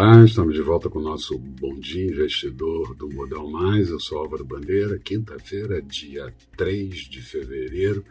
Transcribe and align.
Olá, 0.00 0.24
estamos 0.24 0.54
de 0.54 0.62
volta 0.62 0.88
com 0.88 1.00
o 1.00 1.02
nosso 1.02 1.36
Bom 1.36 1.74
Dia 1.74 2.06
Investidor 2.06 2.94
do 2.94 3.08
Modal 3.08 3.50
Mais. 3.50 3.88
Eu 3.88 3.98
sou 3.98 4.18
Álvaro 4.18 4.44
Bandeira, 4.44 4.96
quinta-feira, 4.96 5.82
dia 5.82 6.32
3 6.56 6.94
de 6.94 7.20
fevereiro. 7.20 8.04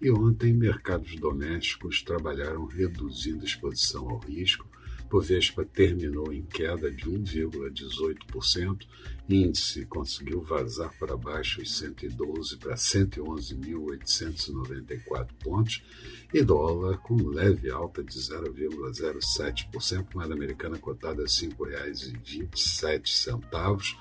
E 0.00 0.10
ontem, 0.10 0.54
mercados 0.54 1.14
domésticos 1.16 2.02
trabalharam 2.02 2.64
reduzindo 2.64 3.44
exposição 3.44 4.08
ao 4.08 4.20
risco, 4.20 4.66
Bovespa 5.08 5.64
terminou 5.64 6.32
em 6.32 6.42
queda 6.42 6.90
de 6.90 7.04
1,18%, 7.04 8.84
índice 9.28 9.86
conseguiu 9.86 10.42
vazar 10.42 10.92
para 10.98 11.16
baixo 11.16 11.62
os 11.62 11.78
112 11.78 12.56
para 12.56 12.74
111.894 12.74 15.28
pontos 15.42 15.84
e 16.32 16.42
dólar 16.42 16.98
com 16.98 17.14
leve 17.16 17.70
alta 17.70 18.02
de 18.02 18.18
0,07%, 18.18 20.06
moeda 20.14 20.34
americana 20.34 20.76
cotada 20.78 21.22
a 21.22 21.26
R$ 21.26 21.30
5,27 21.30 23.96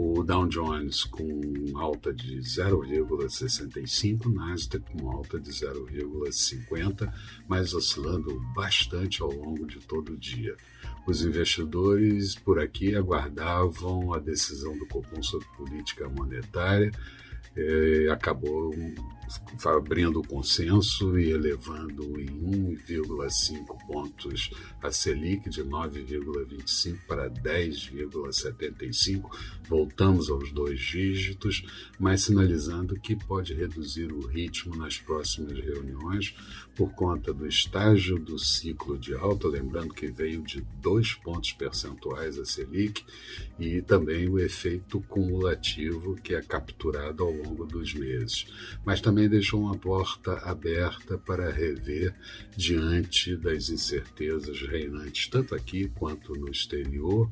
o 0.00 0.22
Dow 0.22 0.46
Jones 0.46 1.02
com 1.02 1.76
alta 1.76 2.14
de 2.14 2.36
0,65, 2.38 4.32
Nasdaq 4.32 4.84
com 4.92 5.10
alta 5.10 5.40
de 5.40 5.50
0,50, 5.50 7.12
mas 7.48 7.74
oscilando 7.74 8.40
bastante 8.54 9.20
ao 9.20 9.32
longo 9.32 9.66
de 9.66 9.80
todo 9.80 10.12
o 10.12 10.16
dia. 10.16 10.56
Os 11.04 11.22
investidores 11.22 12.36
por 12.36 12.60
aqui 12.60 12.94
aguardavam 12.94 14.14
a 14.14 14.20
decisão 14.20 14.78
do 14.78 14.86
Copom 14.86 15.20
sobre 15.20 15.48
política 15.56 16.08
monetária, 16.08 16.92
eh, 17.56 18.06
acabou 18.12 18.72
abrindo 19.66 20.20
o 20.20 20.26
consenso 20.26 21.18
e 21.18 21.30
elevando 21.30 22.20
em 22.20 22.76
1,5 22.76 23.86
pontos 23.86 24.50
a 24.82 24.90
Selic 24.90 25.48
de 25.50 25.62
9,25 25.64 26.98
para 27.06 27.30
10,75. 27.30 29.30
Voltamos 29.68 30.30
aos 30.30 30.50
dois 30.52 30.80
dígitos, 30.80 31.64
mas 31.98 32.22
sinalizando 32.22 32.98
que 32.98 33.16
pode 33.16 33.52
reduzir 33.54 34.12
o 34.12 34.26
ritmo 34.26 34.76
nas 34.76 34.98
próximas 34.98 35.58
reuniões 35.58 36.34
por 36.78 36.92
conta 36.92 37.34
do 37.34 37.46
estágio 37.46 38.20
do 38.20 38.38
ciclo 38.38 38.96
de 38.96 39.12
alta, 39.12 39.48
lembrando 39.48 39.92
que 39.92 40.06
veio 40.06 40.42
de 40.42 40.64
dois 40.80 41.12
pontos 41.12 41.52
percentuais 41.52 42.38
a 42.38 42.44
Selic 42.44 43.04
e 43.58 43.82
também 43.82 44.28
o 44.28 44.38
efeito 44.38 45.00
cumulativo 45.00 46.14
que 46.14 46.36
é 46.36 46.40
capturado 46.40 47.24
ao 47.24 47.32
longo 47.32 47.66
dos 47.66 47.92
meses. 47.94 48.46
Mas 48.84 49.00
também 49.00 49.17
também 49.18 49.28
deixou 49.28 49.60
uma 49.60 49.76
porta 49.76 50.34
aberta 50.48 51.18
para 51.18 51.50
rever 51.50 52.14
diante 52.56 53.34
das 53.34 53.68
incertezas 53.68 54.60
reinantes, 54.60 55.26
tanto 55.26 55.56
aqui 55.56 55.88
quanto 55.88 56.34
no 56.34 56.48
exterior, 56.48 57.28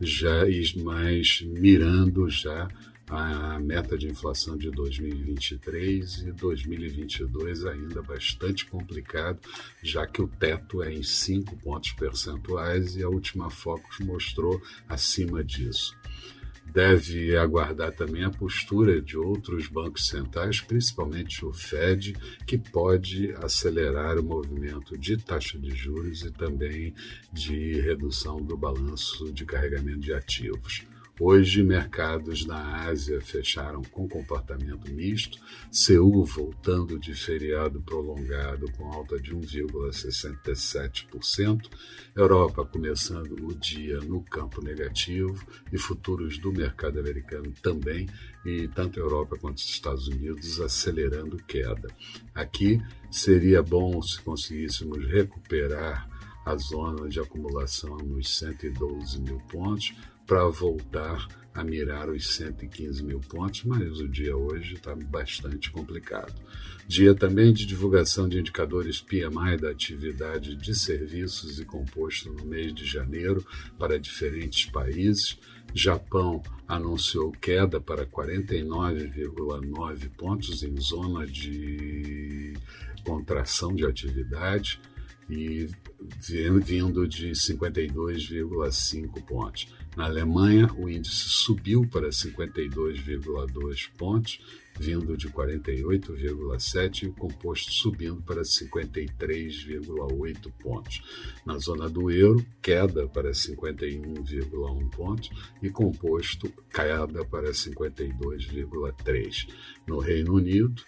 já 0.00 0.44
mas 0.76 1.42
mirando 1.42 2.30
já 2.30 2.68
a 3.08 3.58
meta 3.58 3.98
de 3.98 4.06
inflação 4.06 4.56
de 4.56 4.70
2023 4.70 6.18
e 6.18 6.32
2022 6.32 7.66
ainda 7.66 8.00
bastante 8.00 8.64
complicado, 8.66 9.40
já 9.82 10.06
que 10.06 10.22
o 10.22 10.28
teto 10.28 10.84
é 10.84 10.92
em 10.92 11.02
5 11.02 11.56
pontos 11.56 11.90
percentuais 11.92 12.94
e 12.94 13.02
a 13.02 13.08
última 13.08 13.50
Focus 13.50 13.98
mostrou 13.98 14.62
acima 14.88 15.42
disso 15.42 15.96
deve 16.72 17.36
aguardar 17.36 17.92
também 17.92 18.24
a 18.24 18.30
postura 18.30 19.00
de 19.00 19.16
outros 19.16 19.68
bancos 19.68 20.08
centrais, 20.08 20.60
principalmente 20.60 21.44
o 21.44 21.52
Fed, 21.52 22.14
que 22.46 22.58
pode 22.58 23.32
acelerar 23.42 24.18
o 24.18 24.24
movimento 24.24 24.98
de 24.98 25.16
taxa 25.16 25.58
de 25.58 25.70
juros 25.74 26.22
e 26.22 26.30
também 26.30 26.94
de 27.32 27.80
redução 27.80 28.38
do 28.38 28.56
balanço 28.56 29.32
de 29.32 29.44
carregamento 29.44 30.00
de 30.00 30.12
ativos. 30.12 30.86
Hoje, 31.20 31.62
mercados 31.62 32.44
na 32.44 32.88
Ásia 32.88 33.20
fecharam 33.20 33.82
com 33.82 34.08
comportamento 34.08 34.90
misto, 34.90 35.38
Seul 35.70 36.24
voltando 36.24 36.98
de 36.98 37.14
feriado 37.14 37.80
prolongado 37.80 38.66
com 38.72 38.92
alta 38.92 39.16
de 39.20 39.32
1,67%, 39.32 41.70
Europa 42.16 42.64
começando 42.64 43.46
o 43.46 43.54
dia 43.54 44.00
no 44.00 44.22
campo 44.22 44.60
negativo 44.60 45.40
e 45.72 45.78
futuros 45.78 46.36
do 46.36 46.52
mercado 46.52 46.98
americano 46.98 47.52
também, 47.62 48.08
e 48.44 48.66
tanto 48.66 48.98
a 48.98 49.02
Europa 49.02 49.38
quanto 49.38 49.58
os 49.58 49.70
Estados 49.70 50.08
Unidos 50.08 50.60
acelerando 50.60 51.36
queda. 51.36 51.94
Aqui 52.34 52.82
seria 53.08 53.62
bom 53.62 54.02
se 54.02 54.20
conseguíssemos 54.20 55.06
recuperar 55.06 56.08
a 56.44 56.56
zona 56.56 57.08
de 57.08 57.20
acumulação 57.20 57.96
nos 57.98 58.36
112 58.36 59.22
mil 59.22 59.38
pontos 59.48 59.94
para 60.26 60.48
voltar 60.48 61.28
a 61.54 61.62
mirar 61.62 62.10
os 62.10 62.26
115 62.34 63.04
mil 63.04 63.20
pontos, 63.20 63.62
mas 63.64 64.00
o 64.00 64.08
dia 64.08 64.36
hoje 64.36 64.74
está 64.74 64.96
bastante 64.96 65.70
complicado. 65.70 66.34
Dia 66.86 67.14
também 67.14 67.50
de 67.52 67.64
divulgação 67.64 68.28
de 68.28 68.40
indicadores 68.40 69.00
PMI 69.00 69.56
da 69.60 69.70
atividade 69.70 70.56
de 70.56 70.74
serviços 70.74 71.60
e 71.60 71.64
composto 71.64 72.32
no 72.32 72.44
mês 72.44 72.74
de 72.74 72.84
janeiro 72.84 73.46
para 73.78 74.00
diferentes 74.00 74.68
países. 74.70 75.38
Japão 75.72 76.42
anunciou 76.66 77.30
queda 77.32 77.80
para 77.80 78.04
49,9 78.04 80.10
pontos 80.10 80.62
em 80.62 80.78
zona 80.78 81.26
de 81.26 82.52
contração 83.04 83.74
de 83.74 83.86
atividade 83.86 84.78
e 85.28 85.68
vindo 86.64 87.06
de 87.06 87.30
52,5 87.30 89.24
pontos. 89.24 89.68
Na 89.96 90.06
Alemanha, 90.06 90.68
o 90.76 90.88
índice 90.88 91.28
subiu 91.28 91.86
para 91.86 92.08
52,2 92.08 93.88
pontos, 93.96 94.40
vindo 94.78 95.16
de 95.16 95.28
48,7 95.28 97.04
e 97.04 97.06
o 97.06 97.12
composto 97.12 97.70
subindo 97.70 98.20
para 98.22 98.42
53,8 98.42 100.52
pontos. 100.60 101.00
Na 101.46 101.56
zona 101.58 101.88
do 101.88 102.10
euro, 102.10 102.44
queda 102.60 103.06
para 103.06 103.30
51,1 103.30 104.90
pontos 104.90 105.30
e 105.62 105.70
composto 105.70 106.52
queda 106.72 107.24
para 107.24 107.52
52,3. 107.52 109.46
No 109.86 110.00
Reino 110.00 110.34
Unido, 110.34 110.82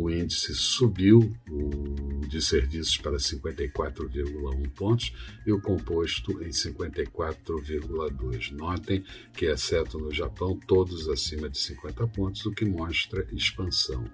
o 0.00 0.08
índice 0.08 0.54
subiu 0.54 1.36
o 1.50 2.26
de 2.26 2.40
serviços 2.40 2.96
para 2.96 3.18
54,1 3.18 4.70
pontos 4.70 5.12
e 5.46 5.52
o 5.52 5.60
composto 5.60 6.42
em 6.42 6.48
54,2. 6.48 8.52
Notem 8.52 9.04
que, 9.34 9.44
exceto 9.44 9.98
no 9.98 10.10
Japão, 10.10 10.58
todos 10.66 11.06
acima 11.08 11.50
de 11.50 11.58
50 11.58 12.08
pontos, 12.08 12.46
o 12.46 12.50
que 12.50 12.64
mostra 12.64 13.26
expansão. 13.30 14.10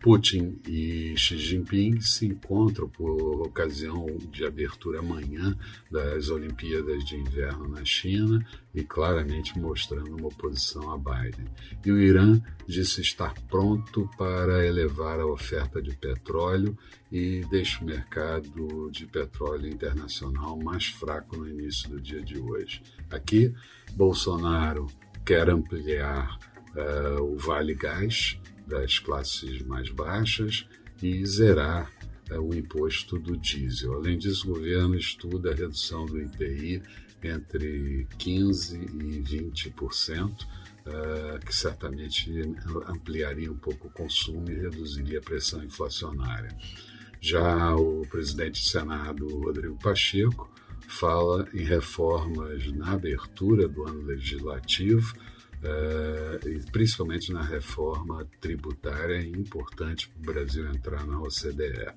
Putin 0.00 0.58
e 0.66 1.14
Xi 1.14 1.36
Jinping 1.38 2.00
se 2.00 2.26
encontram 2.26 2.88
por 2.88 3.46
ocasião 3.46 4.06
de 4.30 4.46
abertura 4.46 5.00
amanhã 5.00 5.54
das 5.90 6.30
Olimpíadas 6.30 7.04
de 7.04 7.16
Inverno 7.16 7.68
na 7.68 7.84
China 7.84 8.44
e 8.74 8.82
claramente 8.82 9.58
mostrando 9.58 10.16
uma 10.16 10.28
oposição 10.28 10.90
a 10.90 10.96
Biden. 10.96 11.46
E 11.84 11.92
o 11.92 12.00
Irã 12.00 12.40
disse 12.66 13.02
estar 13.02 13.34
pronto 13.48 14.08
para 14.16 14.66
elevar 14.66 15.20
a 15.20 15.26
oferta 15.26 15.82
de 15.82 15.94
petróleo 15.94 16.76
e 17.12 17.44
deixa 17.50 17.82
o 17.82 17.86
mercado 17.86 18.90
de 18.90 19.06
petróleo 19.06 19.68
internacional 19.68 20.56
mais 20.56 20.86
fraco 20.86 21.36
no 21.36 21.46
início 21.46 21.90
do 21.90 22.00
dia 22.00 22.22
de 22.22 22.38
hoje. 22.38 22.82
Aqui, 23.10 23.52
Bolsonaro 23.92 24.86
quer 25.26 25.50
ampliar 25.50 26.38
uh, 26.74 27.22
o 27.22 27.36
Vale 27.36 27.74
Gás 27.74 28.39
das 28.70 28.98
classes 28.98 29.60
mais 29.62 29.90
baixas 29.90 30.66
e 31.02 31.24
zerar 31.26 31.92
é, 32.30 32.38
o 32.38 32.54
imposto 32.54 33.18
do 33.18 33.36
diesel. 33.36 33.94
Além 33.94 34.16
disso, 34.16 34.48
o 34.48 34.54
governo 34.54 34.96
estuda 34.96 35.50
a 35.50 35.54
redução 35.54 36.06
do 36.06 36.20
IPI 36.20 36.82
entre 37.22 38.06
15% 38.18 38.88
e 39.02 39.20
20%, 39.20 40.46
uh, 40.86 41.38
que 41.44 41.54
certamente 41.54 42.32
ampliaria 42.86 43.52
um 43.52 43.56
pouco 43.56 43.88
o 43.88 43.90
consumo 43.90 44.50
e 44.50 44.54
reduziria 44.54 45.18
a 45.18 45.22
pressão 45.22 45.62
inflacionária. 45.62 46.56
Já 47.20 47.76
o 47.76 48.06
presidente 48.08 48.62
do 48.62 48.68
Senado, 48.68 49.28
Rodrigo 49.40 49.76
Pacheco, 49.76 50.50
fala 50.88 51.46
em 51.52 51.62
reformas 51.62 52.66
na 52.72 52.92
abertura 52.92 53.68
do 53.68 53.86
ano 53.86 54.02
legislativo, 54.02 55.14
e 56.46 56.70
principalmente 56.70 57.32
na 57.32 57.42
reforma 57.42 58.26
tributária, 58.40 59.14
é 59.14 59.24
importante 59.24 60.08
para 60.08 60.20
o 60.20 60.34
Brasil 60.34 60.68
entrar 60.68 61.06
na 61.06 61.20
OCDE. 61.20 61.92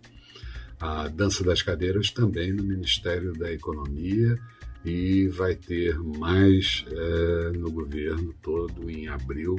A 0.80 1.08
dança 1.08 1.44
das 1.44 1.62
cadeiras 1.62 2.12
também 2.12 2.52
no 2.52 2.64
Ministério 2.64 3.34
da 3.34 3.52
Economia 3.52 4.38
e 4.84 5.28
vai 5.30 5.56
ter 5.56 5.98
mais 5.98 6.86
uh, 6.90 7.58
no 7.58 7.72
governo 7.72 8.34
todo 8.42 8.90
em 8.90 9.08
abril, 9.08 9.56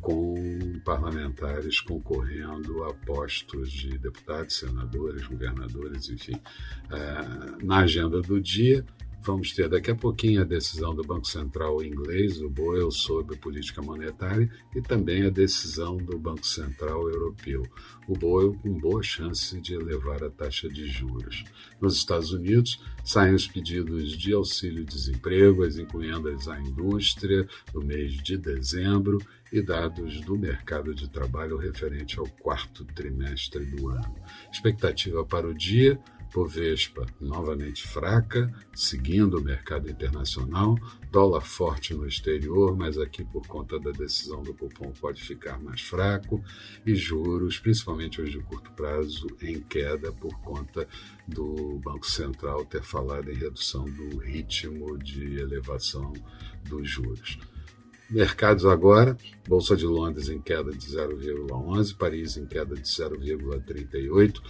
com 0.00 0.80
parlamentares 0.84 1.80
concorrendo 1.80 2.82
a 2.84 2.94
postos 2.94 3.70
de 3.70 3.98
deputados, 3.98 4.56
senadores, 4.56 5.26
governadores, 5.26 6.08
enfim. 6.08 6.34
Uh, 6.34 7.64
na 7.64 7.80
agenda 7.80 8.20
do 8.22 8.40
dia, 8.40 8.84
Vamos 9.24 9.52
ter 9.52 9.68
daqui 9.68 9.88
a 9.88 9.94
pouquinho 9.94 10.40
a 10.40 10.44
decisão 10.44 10.92
do 10.96 11.04
Banco 11.04 11.28
Central 11.28 11.80
inglês, 11.84 12.42
o 12.42 12.50
BOE, 12.50 12.90
sobre 12.90 13.36
política 13.36 13.80
monetária, 13.80 14.50
e 14.74 14.82
também 14.82 15.24
a 15.24 15.30
decisão 15.30 15.96
do 15.96 16.18
Banco 16.18 16.44
Central 16.44 17.08
europeu, 17.08 17.62
o 18.08 18.14
BOE 18.14 18.56
com 18.58 18.72
boa 18.80 19.00
chance 19.00 19.60
de 19.60 19.74
elevar 19.74 20.24
a 20.24 20.30
taxa 20.30 20.68
de 20.68 20.88
juros. 20.88 21.44
Nos 21.80 21.94
Estados 21.94 22.32
Unidos, 22.32 22.82
saem 23.04 23.32
os 23.32 23.46
pedidos 23.46 24.10
de 24.18 24.32
auxílio-desemprego, 24.32 25.62
as 25.62 25.76
encomendas 25.78 26.48
à 26.48 26.60
indústria 26.60 27.46
no 27.72 27.80
mês 27.80 28.14
de 28.14 28.36
dezembro 28.36 29.18
e 29.52 29.62
dados 29.62 30.20
do 30.22 30.36
mercado 30.36 30.92
de 30.92 31.08
trabalho 31.08 31.56
referente 31.56 32.18
ao 32.18 32.26
quarto 32.26 32.84
trimestre 32.86 33.64
do 33.66 33.88
ano. 33.88 34.16
Expectativa 34.50 35.24
para 35.24 35.46
o 35.46 35.54
dia: 35.54 35.96
Bovespa 36.32 37.06
novamente 37.20 37.86
fraca, 37.86 38.52
seguindo 38.74 39.38
o 39.38 39.42
mercado 39.42 39.90
internacional, 39.90 40.76
dólar 41.10 41.42
forte 41.42 41.92
no 41.92 42.06
exterior, 42.06 42.74
mas 42.76 42.96
aqui 42.96 43.22
por 43.22 43.46
conta 43.46 43.78
da 43.78 43.90
decisão 43.90 44.42
do 44.42 44.54
cupom 44.54 44.92
pode 44.92 45.22
ficar 45.22 45.58
mais 45.60 45.82
fraco, 45.82 46.42
e 46.86 46.94
juros, 46.94 47.58
principalmente 47.58 48.20
os 48.20 48.30
de 48.30 48.40
curto 48.40 48.70
prazo, 48.72 49.26
em 49.42 49.60
queda 49.60 50.12
por 50.12 50.40
conta 50.40 50.88
do 51.28 51.78
Banco 51.84 52.06
Central 52.06 52.64
ter 52.64 52.82
falado 52.82 53.30
em 53.30 53.34
redução 53.34 53.84
do 53.84 54.18
ritmo 54.18 54.98
de 54.98 55.38
elevação 55.38 56.12
dos 56.64 56.88
juros. 56.88 57.38
Mercados 58.12 58.66
agora, 58.66 59.16
Bolsa 59.48 59.74
de 59.74 59.86
Londres 59.86 60.28
em 60.28 60.38
queda 60.38 60.70
de 60.70 60.86
0,11, 60.86 61.96
Paris 61.96 62.36
em 62.36 62.44
queda 62.44 62.74
de 62.74 62.82
0,38, 62.82 64.42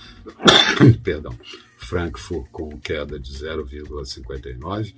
perdão, 1.01 1.39
Frankfurt 1.79 2.51
com 2.51 2.77
queda 2.81 3.21
de 3.21 3.33
0,59, 3.33 4.93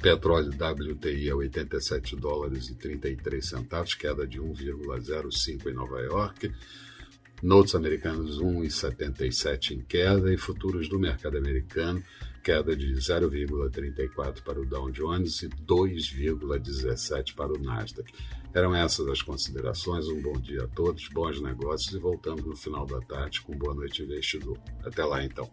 petróleo 0.00 0.50
WTI 0.50 1.30
a 1.30 1.36
87 1.36 2.14
dólares 2.14 2.68
e 2.68 2.76
33 2.76 3.44
centavos, 3.44 3.94
queda 3.94 4.24
de 4.24 4.40
1,05 4.40 5.66
em 5.66 5.74
Nova 5.74 6.00
York, 6.00 6.52
Notes 7.44 7.74
americanos 7.74 8.40
1,77 8.40 9.72
em 9.72 9.80
queda 9.82 10.32
e 10.32 10.38
futuros 10.38 10.88
do 10.88 10.98
mercado 10.98 11.36
americano 11.36 12.02
queda 12.42 12.74
de 12.74 12.94
0,34 12.94 14.42
para 14.42 14.58
o 14.58 14.64
Dow 14.64 14.90
Jones 14.90 15.42
e 15.42 15.50
2,17 15.50 17.34
para 17.34 17.52
o 17.52 17.58
Nasdaq. 17.58 18.10
Eram 18.54 18.74
essas 18.74 19.06
as 19.08 19.20
considerações. 19.20 20.08
Um 20.08 20.22
bom 20.22 20.40
dia 20.40 20.64
a 20.64 20.68
todos, 20.68 21.06
bons 21.08 21.38
negócios 21.42 21.94
e 21.94 21.98
voltamos 21.98 22.46
no 22.46 22.56
final 22.56 22.86
da 22.86 23.00
tarde 23.02 23.42
com 23.42 23.54
Boa 23.54 23.74
Noite 23.74 24.02
Investidor. 24.02 24.58
Até 24.82 25.04
lá 25.04 25.22
então. 25.22 25.50